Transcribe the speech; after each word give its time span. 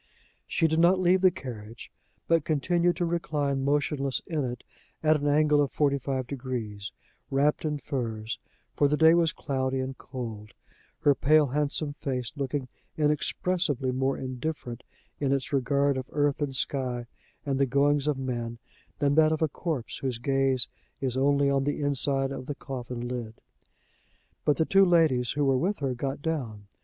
She 0.47 0.67
did 0.67 0.79
not 0.79 0.99
leave 0.99 1.21
the 1.21 1.29
carriage, 1.29 1.91
but 2.27 2.43
continued 2.43 2.95
to 2.95 3.05
recline 3.05 3.63
motionless 3.63 4.19
in 4.25 4.43
it, 4.43 4.63
at 5.03 5.21
an 5.21 5.27
angle 5.27 5.61
of 5.61 5.71
forty 5.71 5.99
five 5.99 6.25
degrees, 6.25 6.91
wrapped 7.29 7.65
in 7.65 7.77
furs, 7.77 8.39
for 8.75 8.87
the 8.87 8.97
day 8.97 9.13
was 9.13 9.31
cloudy 9.31 9.79
and 9.79 9.95
cold, 9.95 10.53
her 11.01 11.13
pale 11.13 11.45
handsome 11.49 11.93
face 11.93 12.33
looking 12.35 12.67
inexpressibly 12.97 13.91
more 13.91 14.17
indifferent 14.17 14.81
in 15.19 15.31
its 15.31 15.53
regard 15.53 15.97
of 15.97 16.09
earth 16.13 16.41
and 16.41 16.55
sky 16.55 17.05
and 17.45 17.59
the 17.59 17.67
goings 17.67 18.07
of 18.07 18.17
men, 18.17 18.57
than 18.97 19.13
that 19.13 19.31
of 19.31 19.43
a 19.43 19.47
corpse 19.47 19.99
whose 19.99 20.17
gaze 20.17 20.67
is 20.99 21.15
only 21.15 21.47
on 21.47 21.63
the 21.63 21.79
inside 21.79 22.31
of 22.31 22.47
the 22.47 22.55
coffin 22.55 23.07
lid. 23.07 23.35
But 24.45 24.57
the 24.57 24.65
two 24.65 24.83
ladies 24.83 25.33
who 25.33 25.45
were 25.45 25.59
with 25.59 25.77
her 25.77 25.93
got 25.93 26.23
down. 26.23 26.65